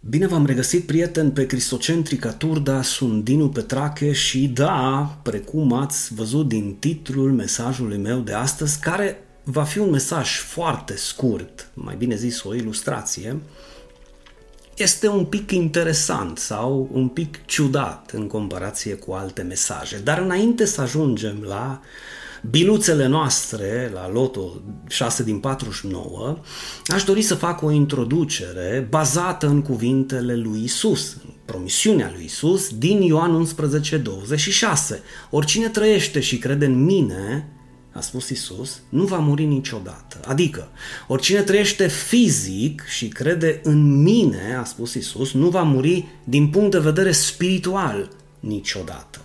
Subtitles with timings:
[0.00, 6.48] Bine v-am regăsit, prieteni, pe Cristocentrica Turda, sunt Dinu Petrache și da, precum ați văzut
[6.48, 12.16] din titlul mesajului meu de astăzi, care va fi un mesaj foarte scurt, mai bine
[12.16, 13.40] zis o ilustrație,
[14.76, 19.98] este un pic interesant sau un pic ciudat în comparație cu alte mesaje.
[19.98, 21.80] Dar înainte să ajungem la
[22.50, 26.38] biluțele noastre, la Loto 6 din 49,
[26.86, 32.74] aș dori să fac o introducere bazată în cuvintele lui Isus, în promisiunea lui Isus
[32.74, 35.02] din Ioan 11, 26.
[35.30, 37.50] Oricine trăiește și crede în mine,
[37.92, 40.20] a spus Isus, nu va muri niciodată.
[40.26, 40.68] Adică,
[41.06, 46.70] oricine trăiește fizic și crede în mine, a spus Isus, nu va muri din punct
[46.70, 48.08] de vedere spiritual
[48.40, 49.20] niciodată.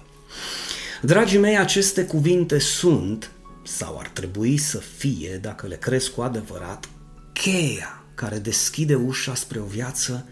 [1.02, 3.32] Dragii mei, aceste cuvinte sunt,
[3.64, 6.90] sau ar trebui să fie, dacă le crezi cu adevărat,
[7.34, 10.26] cheia care deschide ușa spre o viață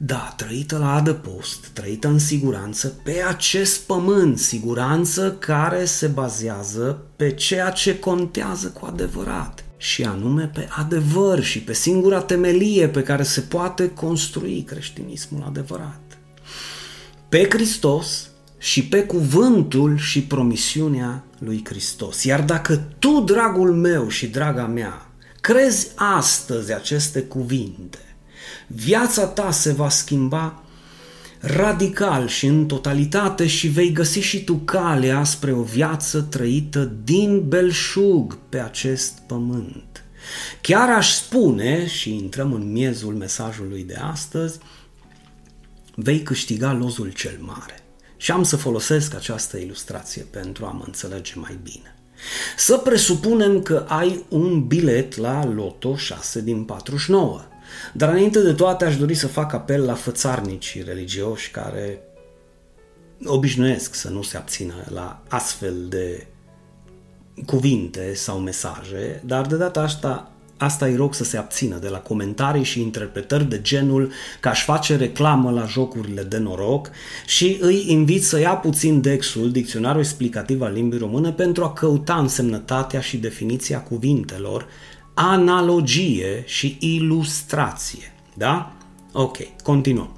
[0.00, 7.34] da, trăită la adăpost, trăită în siguranță pe acest pământ, siguranță care se bazează pe
[7.34, 13.22] ceea ce contează cu adevărat și anume pe adevăr și pe singura temelie pe care
[13.22, 16.18] se poate construi creștinismul adevărat.
[17.28, 22.24] Pe Hristos și pe cuvântul și promisiunea lui Hristos.
[22.24, 28.16] Iar dacă tu, dragul meu și draga mea, crezi astăzi aceste cuvinte,
[28.66, 30.62] viața ta se va schimba
[31.40, 37.48] radical și în totalitate și vei găsi și tu calea spre o viață trăită din
[37.48, 40.04] belșug pe acest pământ.
[40.60, 44.58] Chiar aș spune, și intrăm în miezul mesajului de astăzi,
[45.94, 47.82] vei câștiga lozul cel mare.
[48.18, 51.92] Și am să folosesc această ilustrație pentru a mă înțelege mai bine.
[52.56, 57.40] Să presupunem că ai un bilet la Loto 6 din 49.
[57.92, 62.00] Dar înainte de toate aș dori să fac apel la fățarnicii religioși care
[63.24, 66.26] obișnuiesc să nu se abțină la astfel de
[67.46, 71.98] cuvinte sau mesaje, dar de data asta Asta îi rog să se abțină de la
[71.98, 76.90] comentarii și interpretări de genul că aș face reclamă la jocurile de noroc
[77.26, 82.14] și îi invit să ia puțin dexul, dicționarul explicativ al limbii române, pentru a căuta
[82.14, 84.66] însemnătatea și definiția cuvintelor
[85.14, 88.14] analogie și ilustrație.
[88.34, 88.72] Da?
[89.12, 90.10] Ok, continuăm.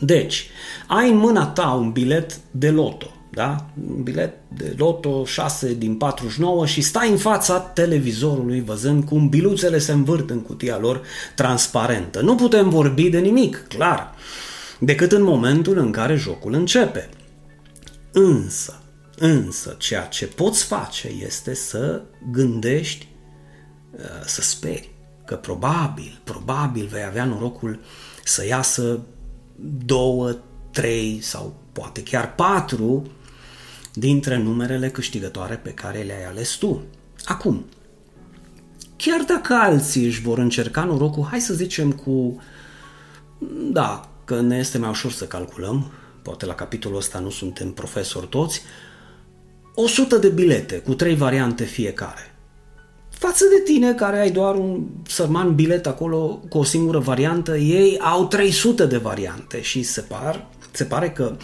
[0.00, 0.46] Deci,
[0.86, 3.66] ai în mâna ta un bilet de loto, da?
[3.88, 9.78] Un bilet de loto 6 din 49 și stai în fața televizorului văzând cum biluțele
[9.78, 11.02] se învârt în cutia lor
[11.34, 12.20] transparentă.
[12.20, 14.14] Nu putem vorbi de nimic, clar,
[14.78, 17.08] decât în momentul în care jocul începe.
[18.12, 18.82] Însă,
[19.18, 23.08] însă, ceea ce poți face este să gândești
[23.98, 24.90] Uh, să speri
[25.24, 27.80] că probabil, probabil vei avea norocul
[28.24, 29.00] să iasă
[29.84, 30.36] două,
[30.70, 33.06] trei sau poate chiar patru
[33.94, 36.82] dintre numerele câștigătoare pe care le-ai ales tu.
[37.24, 37.64] Acum,
[38.96, 42.42] chiar dacă alții își vor încerca norocul, hai să zicem cu,
[43.72, 48.26] da, că ne este mai ușor să calculăm, poate la capitolul ăsta nu suntem profesori
[48.26, 48.62] toți,
[49.74, 52.34] 100 de bilete cu trei variante fiecare
[53.26, 57.98] față de tine care ai doar un sărman bilet acolo cu o singură variantă, ei
[57.98, 61.36] au 300 de variante și se, par, se pare că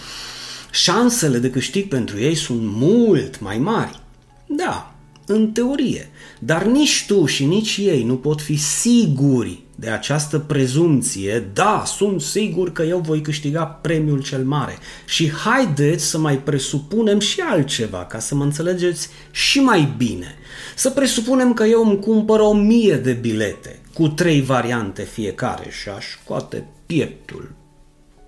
[0.70, 4.00] șansele de câștig pentru ei sunt mult mai mari.
[4.46, 4.94] Da,
[5.26, 11.48] în teorie, dar nici tu și nici ei nu pot fi siguri de această prezumție,
[11.52, 14.78] da, sunt sigur că eu voi câștiga premiul cel mare.
[15.06, 20.34] Și haideți să mai presupunem și altceva, ca să mă înțelegeți și mai bine.
[20.74, 25.88] Să presupunem că eu îmi cumpăr o mie de bilete, cu trei variante fiecare și
[25.88, 27.50] aș scoate pieptul,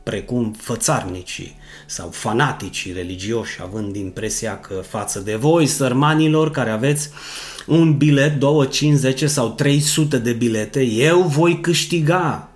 [0.02, 7.10] precum fățarnicii sau fanaticii religioși, având impresia că față de voi, sărmanilor care aveți
[7.66, 12.50] un bilet, 2, 5, 10 sau 300 de bilete, eu voi câștiga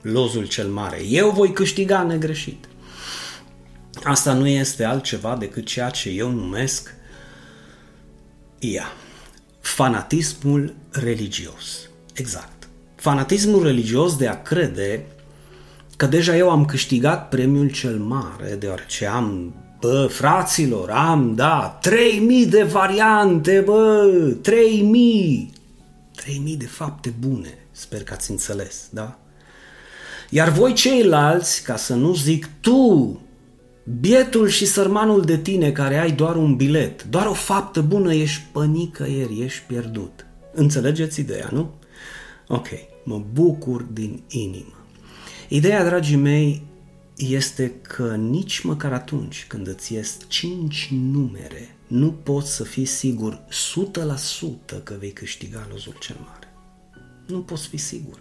[0.00, 1.02] lozul cel mare.
[1.08, 2.68] Eu voi câștiga negreșit.
[4.04, 6.94] Asta nu este altceva decât ceea ce eu numesc
[8.58, 8.86] ia.
[9.60, 11.88] Fanatismul religios.
[12.14, 12.68] Exact.
[12.94, 15.06] Fanatismul religios de a crede
[15.96, 22.46] că deja eu am câștigat premiul cel mare, deoarece am Bă, fraților, am, da, 3000
[22.46, 24.06] de variante, bă,
[24.42, 25.52] 3000.
[26.14, 29.18] 3000 de fapte bune, sper că ați înțeles, da?
[30.30, 33.20] Iar voi ceilalți, ca să nu zic tu,
[34.00, 38.42] bietul și sărmanul de tine care ai doar un bilet, doar o faptă bună, ești
[38.52, 40.26] pănicăieri, ești pierdut.
[40.52, 41.70] Înțelegeți ideea, nu?
[42.48, 42.68] Ok,
[43.04, 44.85] mă bucur din inimă.
[45.48, 46.62] Ideea, dragii mei,
[47.16, 53.40] este că nici măcar atunci când îți ies cinci numere, nu poți să fii sigur
[54.78, 56.48] 100% că vei câștiga lozul cel mare.
[57.26, 58.18] Nu poți fi sigur.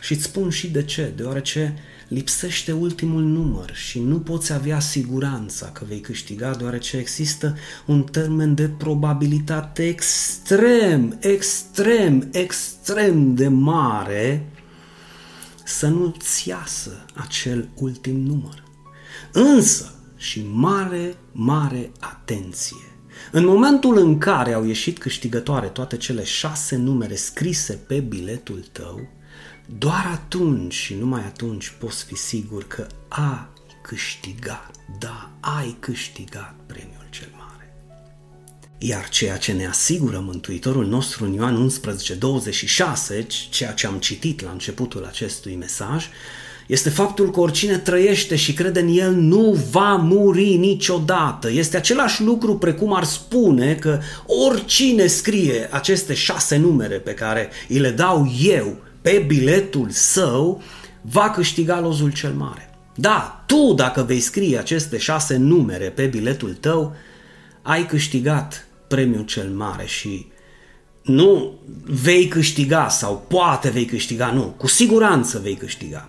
[0.00, 1.74] Și îți spun și de ce, deoarece
[2.08, 7.56] lipsește ultimul număr și nu poți avea siguranța că vei câștiga, deoarece există
[7.86, 14.46] un termen de probabilitate extrem, extrem, extrem de mare
[15.72, 18.62] să nu-ți țiasă acel ultim număr.
[19.32, 22.86] Însă, și mare, mare atenție!
[23.30, 29.08] În momentul în care au ieșit câștigătoare toate cele șase numere scrise pe biletul tău,
[29.78, 33.48] doar atunci și numai atunci poți fi sigur că a
[33.82, 37.41] câștigat, da, ai câștigat premiul cel mare.
[38.84, 44.42] Iar ceea ce ne asigură Mântuitorul nostru în Ioan 11, 26, ceea ce am citit
[44.42, 46.08] la începutul acestui mesaj,
[46.66, 51.50] este faptul că oricine trăiește și crede în el nu va muri niciodată.
[51.50, 57.78] Este același lucru precum ar spune că oricine scrie aceste șase numere pe care îi
[57.78, 60.62] le dau eu pe biletul său,
[61.00, 62.70] va câștiga lozul cel mare.
[62.94, 66.94] Da, tu dacă vei scrie aceste șase numere pe biletul tău,
[67.62, 70.26] ai câștigat premiul cel mare și
[71.02, 71.52] nu
[72.02, 76.08] vei câștiga sau poate vei câștiga, nu, cu siguranță vei câștiga.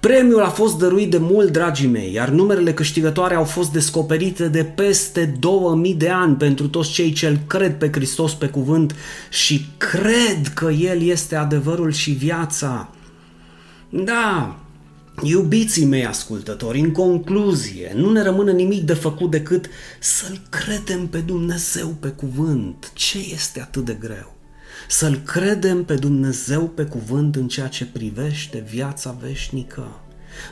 [0.00, 4.64] Premiul a fost dăruit de mult, dragii mei, iar numerele câștigătoare au fost descoperite de
[4.64, 8.94] peste 2000 de ani pentru toți cei ce îl cred pe Hristos pe cuvânt
[9.30, 12.90] și cred că El este adevărul și viața.
[13.88, 14.56] Da,
[15.22, 19.68] Iubiții mei ascultători, în concluzie, nu ne rămâne nimic de făcut decât
[20.00, 22.90] să-L credem pe Dumnezeu pe cuvânt.
[22.94, 24.38] Ce este atât de greu?
[24.88, 30.00] să-L credem pe Dumnezeu pe cuvânt în ceea ce privește viața veșnică,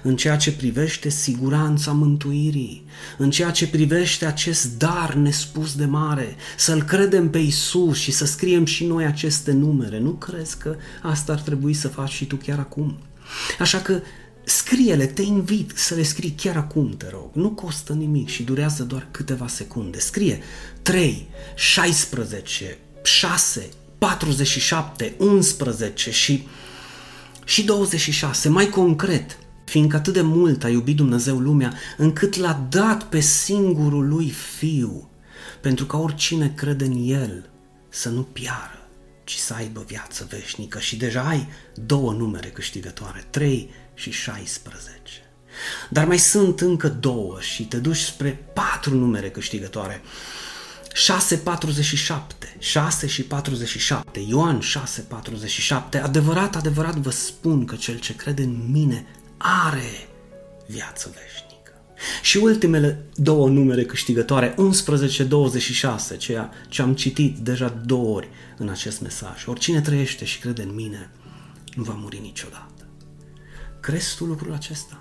[0.02, 2.84] în ceea ce privește siguranța mântuirii,
[3.18, 8.24] în ceea ce privește acest dar nespus de mare, să-L credem pe Isus și să
[8.24, 9.98] scriem și noi aceste numere.
[9.98, 12.98] Nu crezi că asta ar trebui să faci și tu chiar acum?
[13.58, 14.00] Așa că
[14.48, 17.30] Scrie-le, te invit să le scrii chiar acum, te rog.
[17.32, 19.98] Nu costă nimic și durează doar câteva secunde.
[19.98, 20.42] Scrie
[20.82, 26.46] 3, 16, 6, 47, 11 și,
[27.44, 33.04] și 26, mai concret, fiindcă atât de mult a iubit Dumnezeu lumea, încât l-a dat
[33.04, 35.10] pe singurul lui Fiu,
[35.60, 37.50] pentru ca oricine crede în El
[37.88, 38.88] să nu piară,
[39.24, 40.78] ci să aibă viață veșnică.
[40.78, 44.90] Și deja ai două numere câștigătoare, 3 și 16.
[45.90, 50.02] Dar mai sunt încă două și te duci spre patru numere câștigătoare.
[50.96, 58.70] 6.47, 6 și 47, Ioan 6.47, adevărat, adevărat vă spun că cel ce crede în
[58.70, 59.06] mine
[59.36, 60.08] are
[60.66, 61.72] viață veșnică.
[62.22, 64.54] Și ultimele două numere câștigătoare,
[66.14, 69.46] 11.26, ceea ce am citit deja două ori în acest mesaj.
[69.46, 71.10] Oricine trăiește și crede în mine,
[71.74, 72.75] nu va muri niciodată.
[73.86, 75.00] Crezi tu lucrul acesta?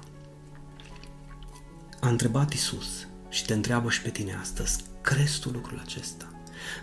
[2.00, 6.35] A întrebat Isus și te întreabă și pe tine astăzi, crezi tu lucrul acesta?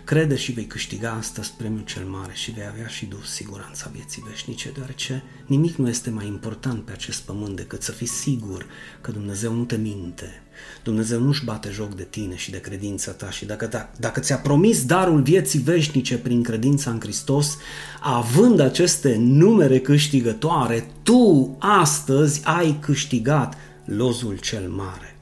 [0.03, 4.23] Crede și vei câștiga astăzi premiul cel mare și vei avea și tu siguranța vieții
[4.29, 8.65] veșnice, deoarece nimic nu este mai important pe acest pământ decât să fii sigur
[9.01, 10.43] că Dumnezeu nu te minte,
[10.83, 14.37] Dumnezeu nu-și bate joc de tine și de credința ta și dacă, dacă, dacă ți-a
[14.37, 17.57] promis darul vieții veșnice prin credința în Hristos,
[18.01, 25.12] având aceste numere câștigătoare, tu astăzi ai câștigat lozul cel mare.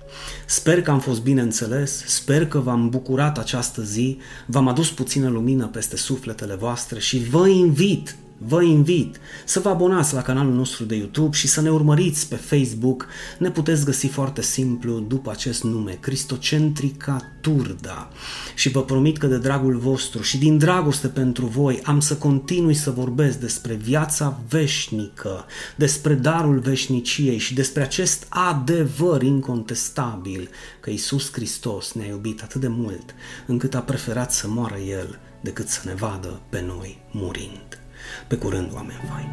[0.51, 5.29] Sper că am fost bine înțeles, sper că v-am bucurat această zi, v-am adus puțină
[5.29, 8.15] lumină peste sufletele voastre și vă invit
[8.47, 12.35] Vă invit să vă abonați la canalul nostru de YouTube și să ne urmăriți pe
[12.35, 13.07] Facebook.
[13.39, 18.09] Ne puteți găsi foarte simplu după acest nume, Cristocentrica Turda.
[18.55, 22.73] Și vă promit că de dragul vostru și din dragoste pentru voi am să continui
[22.73, 25.45] să vorbesc despre viața veșnică,
[25.75, 32.67] despre darul veșniciei și despre acest adevăr incontestabil că Isus Hristos ne-a iubit atât de
[32.67, 33.15] mult
[33.47, 37.80] încât a preferat să moară El decât să ne vadă pe noi murind.
[38.27, 39.29] Pe curând, oameni faini!